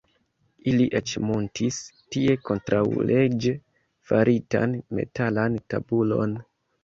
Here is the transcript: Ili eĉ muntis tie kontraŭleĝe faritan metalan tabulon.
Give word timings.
Ili 0.69 0.85
eĉ 0.99 1.11
muntis 1.25 1.75
tie 2.15 2.35
kontraŭleĝe 2.49 3.53
faritan 4.13 4.75
metalan 5.01 5.61
tabulon. 5.75 6.35